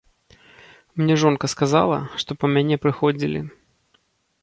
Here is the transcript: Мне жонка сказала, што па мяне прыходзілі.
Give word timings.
Мне 1.01 1.15
жонка 1.25 1.45
сказала, 1.53 1.97
што 2.25 2.31
па 2.43 2.53
мяне 2.57 2.75
прыходзілі. 2.87 3.47